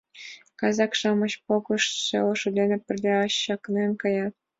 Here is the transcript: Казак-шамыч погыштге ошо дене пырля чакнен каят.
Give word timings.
Казак-шамыч 0.59 1.33
погыштге 1.45 2.17
ошо 2.29 2.49
дене 2.57 2.77
пырля 2.85 3.15
чакнен 3.41 3.91
каят. 4.01 4.33